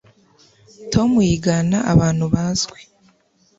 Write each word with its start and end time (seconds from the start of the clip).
tom 0.93 1.09
yigana 1.27 1.77
abantu 1.93 2.25
bazwi 2.33 2.79